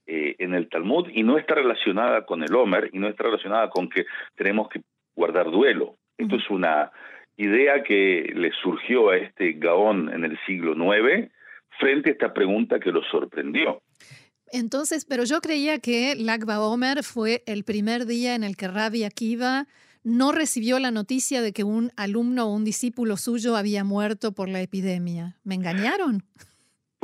eh, 0.07 0.37
en 0.39 0.55
el 0.55 0.69
Talmud 0.69 1.09
y 1.13 1.25
no 1.25 1.37
está 1.37 1.57
relacionada 1.57 2.25
con 2.25 2.45
el 2.45 2.55
Homer 2.55 2.91
y 2.93 2.99
no 3.01 3.09
está 3.09 3.25
relacionada 3.25 3.71
con 3.71 3.89
que 3.89 4.07
tenemos 4.37 4.69
que 4.69 4.83
guardar 5.17 5.51
duelo. 5.51 5.97
Esto 6.17 6.37
es 6.37 6.49
una 6.49 6.93
idea 7.37 7.83
que 7.83 8.31
le 8.37 8.53
surgió 8.63 9.11
a 9.11 9.17
este 9.17 9.55
Gaón 9.55 10.15
en 10.15 10.25
el 10.25 10.39
siglo 10.47 10.75
IX 10.75 11.29
frente 11.81 12.11
a 12.11 12.13
esta 12.13 12.33
pregunta 12.33 12.79
que 12.79 12.93
lo 12.93 13.03
sorprendió. 13.03 13.83
Entonces, 14.53 15.05
pero 15.05 15.25
yo 15.25 15.41
creía 15.41 15.81
que 15.81 16.15
Lagba 16.15 16.61
Omer 16.61 17.03
fue 17.03 17.43
el 17.47 17.65
primer 17.65 18.07
día 18.07 18.37
en 18.37 18.45
el 18.45 18.57
que 18.57 18.69
Rabbi 18.69 19.03
Akiva 19.03 19.67
no 20.05 20.31
recibió 20.31 20.79
la 20.79 20.93
noticia 20.93 21.43
de 21.43 21.53
que 21.53 21.65
un 21.65 21.91
alumno 21.97 22.45
o 22.47 22.55
un 22.55 22.65
discípulo 22.65 23.17
suyo 23.17 23.57
había 23.57 23.83
muerto 23.83 24.31
por 24.31 24.49
la 24.49 24.61
epidemia. 24.61 25.37
¿Me 25.43 25.57
engañaron? 25.57 26.23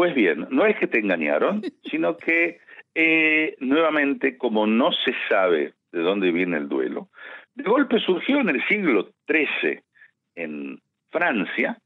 Pues 0.00 0.14
bien, 0.14 0.46
no 0.48 0.64
es 0.64 0.78
que 0.78 0.86
te 0.86 0.98
engañaron, 0.98 1.60
sino 1.90 2.16
que 2.16 2.58
eh, 2.94 3.54
nuevamente, 3.60 4.38
como 4.38 4.66
no 4.66 4.92
se 4.92 5.14
sabe 5.28 5.74
de 5.92 6.00
dónde 6.00 6.32
viene 6.32 6.56
el 6.56 6.70
duelo, 6.70 7.10
de 7.54 7.64
golpe 7.64 7.98
surgió 8.00 8.40
en 8.40 8.48
el 8.48 8.66
siglo 8.66 9.10
XIII 9.30 9.82
en 10.36 10.80
Francia, 11.10 11.76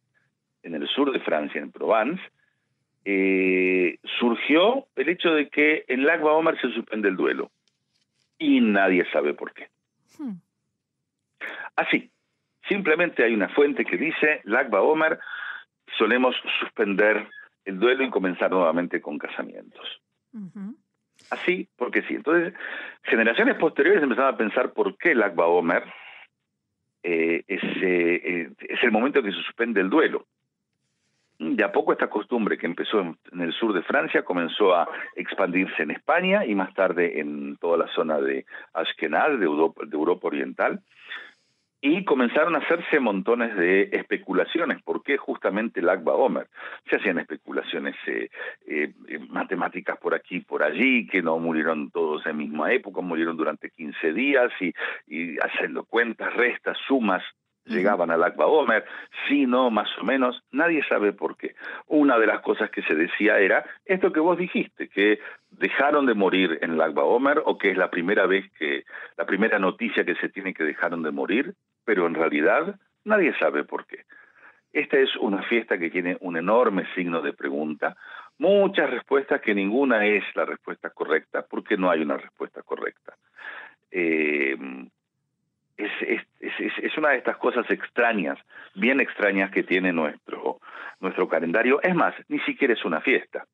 en 0.62 0.76
el 0.76 0.86
sur 0.86 1.10
de 1.10 1.18
Francia, 1.18 1.60
en 1.60 1.72
Provence, 1.72 2.22
eh, 3.04 3.98
surgió 4.20 4.86
el 4.94 5.08
hecho 5.08 5.34
de 5.34 5.48
que 5.48 5.84
en 5.88 6.04
Lagba 6.04 6.34
Omar 6.34 6.56
se 6.60 6.70
suspende 6.70 7.08
el 7.08 7.16
duelo. 7.16 7.50
Y 8.38 8.60
nadie 8.60 9.04
sabe 9.10 9.34
por 9.34 9.52
qué. 9.52 9.70
Hmm. 10.20 10.34
Así, 11.74 12.12
simplemente 12.68 13.24
hay 13.24 13.34
una 13.34 13.48
fuente 13.48 13.84
que 13.84 13.96
dice, 13.96 14.40
Lagba 14.44 14.82
Omar, 14.82 15.18
solemos 15.98 16.36
suspender 16.60 17.26
el 17.64 17.78
duelo 17.78 18.04
y 18.04 18.10
comenzar 18.10 18.50
nuevamente 18.50 19.00
con 19.00 19.18
casamientos. 19.18 20.00
Así, 21.30 21.68
porque 21.76 22.02
sí. 22.02 22.14
Entonces, 22.14 22.54
generaciones 23.02 23.56
posteriores 23.56 24.02
empezaron 24.02 24.34
a 24.34 24.36
pensar 24.36 24.72
por 24.72 24.96
qué 24.98 25.14
Lagba 25.14 25.46
Omer 25.46 25.84
eh, 27.02 27.44
es, 27.46 27.62
eh, 27.82 28.50
es 28.60 28.82
el 28.82 28.90
momento 28.90 29.22
que 29.22 29.32
se 29.32 29.42
suspende 29.42 29.80
el 29.80 29.90
duelo 29.90 30.26
de 31.38 31.64
a 31.64 31.72
poco 31.72 31.92
esta 31.92 32.08
costumbre 32.08 32.56
que 32.56 32.66
empezó 32.66 33.00
en, 33.00 33.40
el 33.40 33.52
sur 33.52 33.72
de 33.72 33.82
Francia 33.82 34.24
comenzó 34.24 34.74
a 34.74 34.88
expandirse 35.16 35.82
en 35.82 35.90
España 35.90 36.46
y 36.46 36.54
más 36.54 36.72
tarde 36.74 37.18
en 37.20 37.56
toda 37.56 37.76
la 37.76 37.88
zona 37.88 38.20
de 38.20 38.46
Ashkenaz, 38.72 39.38
de 39.38 39.44
Europa, 39.44 40.26
Oriental, 40.26 40.80
y 41.86 42.02
comenzaron 42.02 42.54
a 42.54 42.60
hacerse 42.60 42.98
montones 42.98 43.54
de 43.56 43.90
especulaciones. 43.92 44.82
¿Por 44.82 45.02
qué 45.02 45.18
justamente 45.18 45.80
el 45.80 45.90
Akba 45.90 46.14
Omer? 46.14 46.48
Se 46.88 46.96
hacían 46.96 47.18
especulaciones 47.18 47.94
eh, 48.06 48.30
eh, 48.66 48.90
matemáticas 49.28 49.98
por 49.98 50.14
aquí 50.14 50.36
y 50.36 50.40
por 50.40 50.62
allí, 50.62 51.06
que 51.06 51.20
no 51.20 51.38
murieron 51.38 51.90
todos 51.90 52.24
en 52.24 52.38
misma 52.38 52.72
época, 52.72 53.02
murieron 53.02 53.36
durante 53.36 53.68
15 53.68 54.14
días 54.14 54.50
y, 54.60 54.72
y 55.06 55.36
haciendo 55.40 55.84
cuentas, 55.84 56.32
restas, 56.32 56.78
sumas, 56.88 57.22
llegaban 57.66 58.10
al 58.10 58.22
Akba 58.22 58.46
Omer, 58.46 58.84
sí, 59.28 59.46
no, 59.46 59.70
más 59.70 59.88
o 59.98 60.04
menos, 60.04 60.42
nadie 60.52 60.82
sabe 60.88 61.12
por 61.12 61.36
qué. 61.36 61.54
Una 61.86 62.18
de 62.18 62.26
las 62.26 62.40
cosas 62.40 62.70
que 62.70 62.82
se 62.82 62.94
decía 62.94 63.38
era 63.38 63.64
esto 63.84 64.12
que 64.12 64.20
vos 64.20 64.38
dijiste, 64.38 64.88
que 64.88 65.18
dejaron 65.50 66.06
de 66.06 66.14
morir 66.14 66.58
en 66.62 66.72
el 66.72 66.80
Akba 66.80 67.04
Omer 67.04 67.42
o 67.44 67.58
que 67.58 67.70
es 67.70 67.76
la 67.76 67.90
primera 67.90 68.26
vez 68.26 68.50
que, 68.58 68.84
la 69.16 69.26
primera 69.26 69.58
noticia 69.58 70.04
que 70.04 70.14
se 70.16 70.28
tiene 70.28 70.54
que 70.54 70.64
dejaron 70.64 71.02
de 71.02 71.10
morir, 71.10 71.54
pero 71.84 72.06
en 72.06 72.14
realidad 72.14 72.78
nadie 73.04 73.34
sabe 73.38 73.64
por 73.64 73.86
qué. 73.86 74.04
Esta 74.72 74.98
es 74.98 75.14
una 75.16 75.42
fiesta 75.44 75.78
que 75.78 75.90
tiene 75.90 76.16
un 76.20 76.36
enorme 76.36 76.84
signo 76.94 77.22
de 77.22 77.32
pregunta, 77.32 77.96
muchas 78.38 78.90
respuestas 78.90 79.40
que 79.40 79.54
ninguna 79.54 80.04
es 80.04 80.24
la 80.34 80.44
respuesta 80.44 80.90
correcta, 80.90 81.46
porque 81.48 81.76
no 81.76 81.90
hay 81.90 82.02
una 82.02 82.16
respuesta 82.16 82.62
correcta. 82.62 83.14
Eh, 83.90 84.56
es, 85.76 85.90
es, 86.40 86.72
es, 86.82 86.98
una 86.98 87.10
de 87.10 87.18
estas 87.18 87.36
cosas 87.36 87.68
extrañas, 87.70 88.38
bien 88.74 89.00
extrañas 89.00 89.50
que 89.50 89.62
tiene 89.62 89.92
nuestro, 89.92 90.60
nuestro 91.00 91.28
calendario. 91.28 91.80
Es 91.82 91.94
más, 91.94 92.14
ni 92.28 92.38
siquiera 92.40 92.74
es 92.74 92.84
una 92.84 93.00
fiesta. 93.00 93.46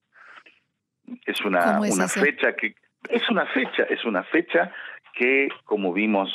Es 1.27 1.41
una, 1.43 1.81
una 1.81 2.09
fecha 2.09 2.55
que 2.55 2.75
es 3.09 3.29
una 3.31 3.47
fecha, 3.47 3.85
es 3.85 4.05
una 4.05 4.23
fecha 4.25 4.73
que, 5.15 5.49
como 5.65 5.93
vimos, 5.93 6.31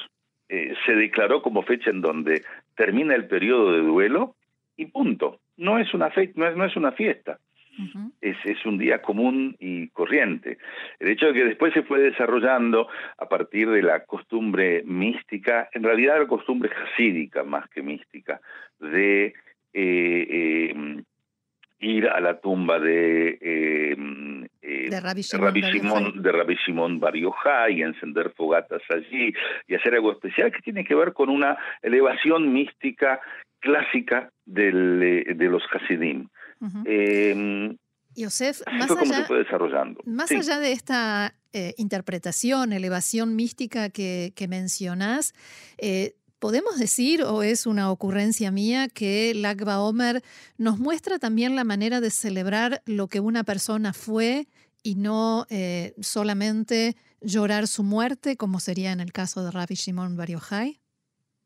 eh, 0.49 0.73
se 0.85 0.95
declaró 0.95 1.41
como 1.41 1.63
fecha 1.63 1.89
en 1.89 2.01
donde 2.01 2.43
termina 2.75 3.15
el 3.15 3.27
periodo 3.27 3.73
de 3.73 3.79
duelo 3.79 4.35
y 4.77 4.85
punto. 4.87 5.39
No 5.57 5.79
es 5.79 5.93
una 5.93 6.09
fe, 6.11 6.31
no 6.35 6.47
es, 6.47 6.55
no 6.55 6.65
es 6.65 6.75
una 6.75 6.91
fiesta 6.91 7.39
es, 8.21 8.37
es 8.45 8.65
un 8.65 8.77
día 8.77 9.01
común 9.01 9.55
y 9.59 9.89
corriente. 9.89 10.57
El 10.99 11.09
hecho 11.09 11.27
de 11.27 11.33
que 11.33 11.45
después 11.45 11.73
se 11.73 11.83
fue 11.83 11.99
desarrollando 11.99 12.87
a 13.17 13.27
partir 13.27 13.69
de 13.69 13.81
la 13.81 14.05
costumbre 14.05 14.83
mística, 14.85 15.69
en 15.73 15.83
realidad 15.83 16.19
la 16.19 16.27
costumbre 16.27 16.69
jasídica 16.69 17.43
más 17.43 17.69
que 17.69 17.81
mística, 17.81 18.39
de 18.79 19.33
eh, 19.73 20.71
em, 20.71 21.03
ir 21.79 22.07
a 22.07 22.19
la 22.21 22.39
tumba 22.39 22.79
de, 22.79 23.37
em, 23.41 24.34
eh, 24.67 24.89
de 24.89 24.99
Rabbi 24.99 25.21
Shimon, 25.21 26.21
de 26.21 26.31
Rabbi 26.31 26.55
Shimon 26.65 26.99
Bar 26.99 27.15
y 27.15 27.81
encender 27.81 28.31
fogatas 28.35 28.81
allí 28.89 29.33
y 29.67 29.75
hacer 29.75 29.93
algo 29.93 30.11
especial 30.11 30.51
que 30.51 30.61
tiene 30.61 30.83
que 30.83 30.95
ver 30.95 31.13
con 31.13 31.29
una 31.29 31.57
elevación 31.81 32.51
mística 32.51 33.21
clásica 33.59 34.31
del, 34.45 35.01
eh, 35.03 35.33
de 35.35 35.45
los 35.45 35.63
Hasidim. 35.71 36.27
Em, 36.85 37.77
Yosef, 38.15 38.61
más 38.71 38.89
allá, 38.89 39.27
desarrollando. 39.29 40.01
Más 40.05 40.31
allá 40.31 40.59
de 40.59 40.71
esta 40.71 41.35
eh, 41.53 41.73
interpretación, 41.77 42.73
elevación 42.73 43.35
mística 43.35 43.89
que, 43.89 44.33
que 44.35 44.47
mencionás, 44.47 45.33
eh, 45.77 46.15
¿podemos 46.45 46.77
decir, 46.77 47.23
o 47.23 47.41
es 47.41 47.65
una 47.65 47.89
ocurrencia 47.89 48.51
mía, 48.51 48.85
que 48.87 49.33
Lagba 49.33 49.79
Omer 49.79 50.21
nos 50.59 50.77
muestra 50.77 51.17
también 51.17 51.55
la 51.55 51.63
manera 51.63 52.01
de 52.01 52.11
celebrar 52.11 52.81
lo 52.85 53.07
que 53.07 53.19
una 53.19 53.43
persona 53.43 53.93
fue 53.93 54.45
y 54.83 54.93
no 54.93 55.47
eh, 55.49 55.93
solamente 56.01 56.93
llorar 57.19 57.65
su 57.65 57.81
muerte, 57.81 58.37
como 58.37 58.59
sería 58.59 58.91
en 58.91 58.99
el 58.99 59.11
caso 59.11 59.43
de 59.43 59.49
Rabbi 59.49 59.73
Shimon 59.73 60.17
Bar 60.17 60.29
Yochai? 60.29 60.77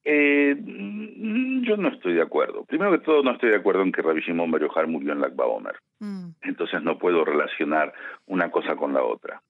Eh, 0.03 0.53
mm, 0.59 1.63
yo 1.63 1.77
no 1.77 1.87
estoy 1.87 2.15
de 2.15 2.21
acuerdo. 2.21 2.65
Primero 2.65 2.91
que 2.91 3.05
todo, 3.05 3.23
no 3.23 3.31
estoy 3.31 3.51
de 3.51 3.55
acuerdo 3.55 3.83
en 3.83 3.93
que 3.93 4.01
Rabbi 4.01 4.19
Shimon 4.19 4.51
Bar 4.51 4.87
murió 4.89 5.13
en 5.13 5.21
Lagba 5.21 5.45
Omer. 5.45 5.75
Mm. 5.99 6.31
Entonces 6.41 6.83
no 6.83 6.99
puedo 6.99 7.23
relacionar 7.23 7.93
una 8.25 8.51
cosa 8.51 8.75
con 8.75 8.93
la 8.93 9.01
otra. 9.01 9.41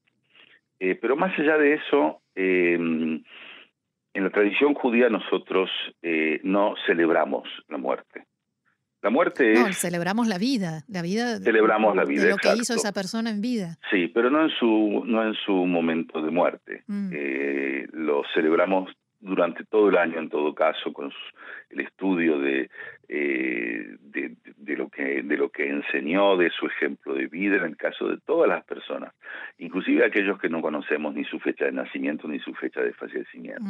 Eh, 0.79 0.94
pero 0.94 1.15
más 1.15 1.34
allá 1.39 1.58
de 1.58 1.74
eso, 1.74 2.22
en 4.13 4.24
la 4.24 4.30
tradición 4.30 4.74
judía 4.74 5.10
nosotros 5.10 5.70
eh, 6.01 6.39
no 6.44 6.75
celebramos 6.86 7.48
la 7.68 7.78
muerte. 7.78 8.25
La 9.01 9.10
muerte 9.10 9.54
es... 9.54 9.60
No, 9.60 9.72
celebramos 9.72 10.28
la 10.28 10.38
vida, 10.38 10.84
la 10.89 11.01
vida... 11.01 11.38
Celebramos 11.39 11.96
la 11.96 12.04
vida, 12.04 12.24
de 12.24 12.30
lo 12.32 12.38
que 12.38 12.54
hizo 12.58 12.74
esa 12.74 12.92
persona 12.92 13.30
en 13.30 13.39
vida. 13.39 13.78
Sí, 13.89 14.08
pero 14.08 14.30
no 14.30 14.44
en 14.44 14.50
su, 14.50 15.04
no 15.06 15.25
en 15.25 15.36
su 15.36 15.54
momento 15.54 16.22
de 16.22 16.32
muerte. 16.32 16.84
Mm. 16.88 17.13
lo 17.94 18.24
celebramos 18.34 18.89
durante 19.20 19.66
todo 19.66 19.90
el 19.90 19.98
año 19.98 20.20
en 20.20 20.30
todo 20.30 20.56
caso 20.56 20.94
con 20.94 21.12
el 21.70 21.80
estudio 21.82 22.40
de, 22.40 22.70
eh, 23.08 23.96
de, 24.00 24.36
de, 24.58 24.78
lo 24.78 24.90
que 24.90 25.22
de 25.24 25.38
lo 25.38 25.50
que 25.50 25.70
enseñó 25.70 26.38
de 26.38 26.50
su 26.52 26.68
ejemplo 26.68 27.14
de 27.14 27.28
vida 27.28 27.58
en 27.58 27.66
el 27.66 27.78
caso 27.78 28.08
de 28.08 28.18
todas 28.18 28.50
las 28.50 28.64
personas 28.64 29.14
inclusive 29.58 30.06
aquellos 30.06 30.40
que 30.40 30.50
no 30.50 30.62
conocemos 30.62 31.14
ni 31.14 31.26
su 31.26 31.40
fecha 31.40 31.66
de 31.66 31.72
nacimiento 31.72 32.28
ni 32.28 32.40
su 32.40 32.54
fecha 32.54 32.82
de 32.82 32.94
fallecimiento. 32.94 33.64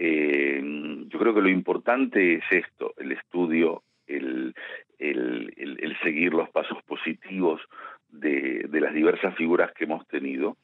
Eh, 0.00 0.60
yo 1.08 1.18
creo 1.18 1.34
que 1.34 1.40
lo 1.40 1.48
importante 1.48 2.34
es 2.34 2.44
esto, 2.50 2.94
el 2.98 3.12
estudio, 3.12 3.82
el, 4.06 4.54
el, 4.98 5.96
seguir 6.02 6.32
los 6.32 6.48
pasos 6.50 6.82
positivos 6.84 7.60
de, 8.08 8.66
de, 8.68 8.80
las 8.80 8.94
diversas 8.94 9.34
figuras 9.34 9.72
que 9.72 9.84
hemos 9.84 10.06
tenido, 10.06 10.56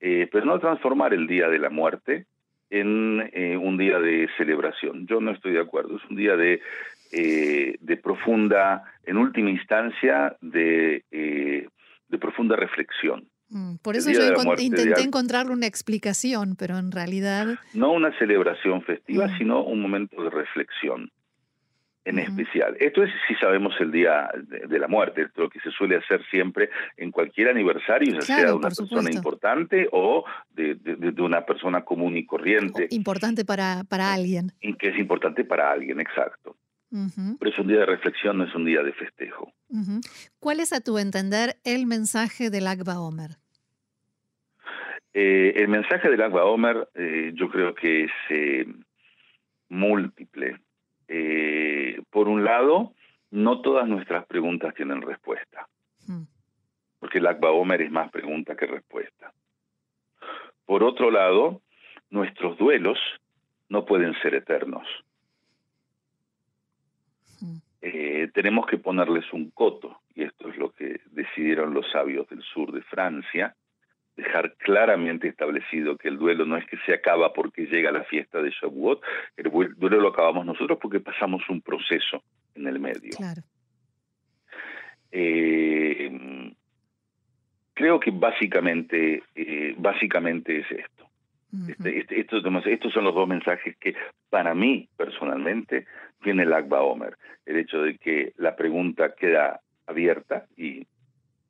eh, 0.00 0.28
pero 0.30 0.44
no 0.44 0.58
transformar 0.58 1.14
el 1.14 1.26
Día 1.26 1.48
de 1.48 1.58
la 1.58 1.70
Muerte 1.70 2.26
en 2.70 3.30
eh, 3.32 3.56
un 3.56 3.76
día 3.76 3.98
de 3.98 4.28
celebración. 4.36 5.06
Yo 5.06 5.20
no 5.20 5.32
estoy 5.32 5.52
de 5.52 5.60
acuerdo, 5.60 5.96
es 5.96 6.10
un 6.10 6.16
día 6.16 6.36
de, 6.36 6.60
eh, 7.12 7.76
de 7.80 7.96
profunda, 7.96 8.84
en 9.04 9.16
última 9.16 9.50
instancia, 9.50 10.36
de, 10.40 11.04
de 11.10 12.18
profunda 12.18 12.56
reflexión. 12.56 13.28
Mm, 13.50 13.76
por 13.82 13.96
eso 13.96 14.10
yo 14.10 14.20
intenté 14.58 15.02
encontrarle 15.02 15.52
una 15.52 15.66
explicación, 15.66 16.54
pero 16.56 16.78
en 16.78 16.92
realidad... 16.92 17.58
No 17.74 17.92
una 17.92 18.16
celebración 18.18 18.82
festiva, 18.82 19.26
mm. 19.26 19.38
sino 19.38 19.62
un 19.64 19.80
momento 19.80 20.22
de 20.22 20.30
reflexión 20.30 21.10
en 22.10 22.18
especial. 22.18 22.76
Esto 22.78 23.02
es 23.02 23.10
si 23.26 23.34
sabemos 23.36 23.74
el 23.80 23.90
día 23.90 24.30
de, 24.68 24.78
la 24.78 24.88
muerte, 24.88 25.22
esto 25.22 25.42
lo 25.42 25.50
que 25.50 25.60
se 25.60 25.70
suele 25.70 25.96
hacer 25.96 26.22
siempre 26.30 26.70
en 26.96 27.10
cualquier 27.10 27.48
aniversario, 27.48 28.14
ya 28.14 28.20
sea 28.20 28.46
de 28.46 28.52
una 28.52 28.68
persona 28.68 29.10
importante 29.10 29.88
o 29.92 30.24
de, 30.50 30.76
una 31.18 31.44
persona 31.44 31.84
común 31.84 32.16
y 32.16 32.26
corriente. 32.26 32.86
importante 32.90 33.44
para, 33.44 33.84
para 33.88 34.12
alguien. 34.12 34.52
Y 34.60 34.74
que 34.74 34.88
es 34.88 34.98
importante 34.98 35.44
para 35.44 35.70
alguien, 35.70 36.00
exacto. 36.00 36.56
Pero 36.90 37.50
es 37.50 37.58
un 37.58 37.68
día 37.68 37.78
de 37.78 37.86
reflexión, 37.86 38.38
no 38.38 38.44
es 38.44 38.54
un 38.54 38.64
día 38.64 38.82
de 38.82 38.92
festejo. 38.92 39.52
¿Cuál 40.40 40.58
es, 40.58 40.72
a 40.72 40.80
tu 40.80 40.98
entender, 40.98 41.56
el 41.64 41.86
mensaje 41.86 42.50
del 42.50 42.66
Agba 42.66 43.00
Omer? 43.00 43.30
Eh, 45.12 45.54
el 45.56 45.68
mensaje 45.68 46.08
del 46.08 46.22
Agba 46.22 46.44
Omer 46.44 46.88
eh, 46.94 47.32
yo 47.34 47.48
creo 47.48 47.74
que 47.74 48.04
es 48.04 48.10
eh, 48.30 48.66
múltiple. 49.68 50.60
Lado, 52.50 52.92
no 53.30 53.60
todas 53.60 53.86
nuestras 53.86 54.26
preguntas 54.26 54.74
tienen 54.74 55.02
respuesta, 55.02 55.68
porque 56.98 57.18
el 57.18 57.26
Agba 57.26 57.50
Omer 57.52 57.82
es 57.82 57.90
más 57.90 58.10
pregunta 58.10 58.56
que 58.56 58.66
respuesta. 58.66 59.32
Por 60.66 60.82
otro 60.82 61.10
lado, 61.10 61.62
nuestros 62.10 62.58
duelos 62.58 62.98
no 63.68 63.84
pueden 63.84 64.14
ser 64.20 64.34
eternos. 64.34 64.86
tenemos 68.34 68.66
que 68.66 68.76
ponerles 68.76 69.24
un 69.32 69.50
coto, 69.50 70.00
y 70.14 70.22
esto 70.22 70.50
es 70.50 70.56
lo 70.58 70.70
que 70.70 71.00
decidieron 71.12 71.72
los 71.72 71.90
sabios 71.90 72.28
del 72.28 72.42
sur 72.42 72.72
de 72.72 72.82
Francia, 72.82 73.56
dejar 74.16 74.54
claramente 74.56 75.28
establecido 75.28 75.96
que 75.96 76.08
el 76.08 76.18
duelo 76.18 76.44
no 76.44 76.58
es 76.58 76.66
que 76.66 76.76
se 76.84 76.92
acaba 76.92 77.32
porque 77.32 77.66
llega 77.66 77.90
la 77.90 78.04
fiesta 78.04 78.42
de 78.42 78.50
Shavuot, 78.50 79.00
el 79.36 79.50
duelo 79.50 79.98
lo 79.98 80.08
acabamos 80.08 80.44
nosotros 80.44 80.78
porque 80.80 81.00
pasamos 81.00 81.42
un 81.48 81.62
proceso 81.62 82.22
en 82.54 82.66
el 82.66 82.78
medio. 82.78 83.10
Claro. 83.16 83.42
Eh, 85.12 86.52
creo 87.74 87.98
que 87.98 88.10
básicamente, 88.10 89.22
eh, 89.34 89.74
básicamente 89.78 90.60
es 90.60 90.70
esto. 90.70 91.06
Este, 91.66 91.98
este, 91.98 92.20
estos, 92.20 92.44
estos, 92.66 92.92
son 92.92 93.04
los 93.04 93.14
dos 93.14 93.26
mensajes 93.26 93.76
que 93.78 93.96
para 94.28 94.54
mí 94.54 94.88
personalmente 94.96 95.86
tiene 96.22 96.44
el 96.44 96.52
Akba 96.52 96.82
Omer. 96.82 97.16
El 97.44 97.56
hecho 97.56 97.82
de 97.82 97.98
que 97.98 98.32
la 98.36 98.54
pregunta 98.54 99.14
queda 99.16 99.60
abierta 99.86 100.46
y 100.56 100.86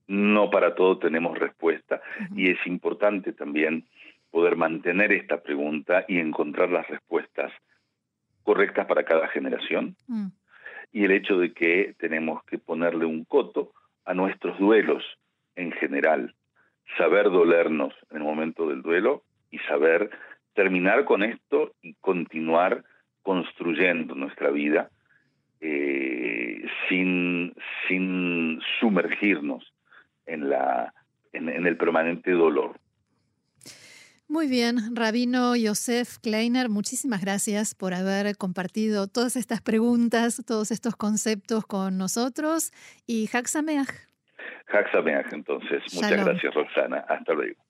no 0.07 0.50
para 0.50 0.75
todo 0.75 0.99
tenemos 0.99 1.38
respuesta 1.38 2.00
y 2.35 2.50
es 2.50 2.59
importante 2.66 3.33
también 3.33 3.85
poder 4.30 4.57
mantener 4.57 5.12
esta 5.12 5.42
pregunta 5.42 6.04
y 6.09 6.19
encontrar 6.19 6.71
las 6.71 6.88
respuestas 6.88 7.52
correctas 8.42 8.87
para 8.87 9.04
cada 9.04 9.28
generación. 9.28 9.97
Mm. 10.07 10.28
Y 10.92 11.04
el 11.04 11.12
hecho 11.12 11.38
de 11.38 11.52
que 11.52 11.94
tenemos 11.99 12.42
que 12.44 12.59
ponerle 12.59 13.04
un 13.04 13.25
coto 13.25 13.73
a 14.04 14.14
nuestros 14.14 14.58
duelos 14.58 15.04
en 15.56 15.73
general, 15.73 16.34
saber 16.97 17.30
dolernos 17.30 17.95
en 18.10 18.19
el 18.19 18.23
momento 18.25 18.69
del 18.69 18.82
duelo 18.82 19.23
y 19.50 19.58
saber 19.60 20.10
terminar 20.54 21.04
con 21.04 21.23
esto 21.23 21.73
y 21.82 21.95
continuar 21.95 22.84
construyendo 23.23 24.14
nuestra 24.14 24.50
vida 24.50 24.91
eh, 25.60 26.64
sin, 26.88 27.54
sumergirnos 28.78 29.73
en, 30.26 30.49
la, 30.49 30.95
en, 31.32 31.49
el 31.49 31.76
permanente 31.76 32.30
dolor. 32.32 32.76
Muy 34.30 34.47
bien, 34.47 34.95
Rabino 34.95 35.56
Yosef 35.56 36.19
Kleiner, 36.23 36.69
muchísimas 36.69 37.21
gracias 37.21 37.75
por 37.75 37.95
haber 37.95 38.36
compartido 38.36 39.08
todas 39.08 39.34
estas 39.34 39.60
preguntas, 39.60 40.45
todos 40.47 40.71
estos 40.71 40.95
conceptos 40.95 41.66
con 41.66 41.99
nosotros 41.99 42.71
y 43.08 43.26
Haxameach. 43.26 43.90
Haxameach, 44.69 45.32
entonces. 45.32 45.82
Muchas 45.93 46.25
gracias, 46.25 46.54
Roxana. 46.54 47.04
Hasta 47.08 47.32
luego. 47.34 47.60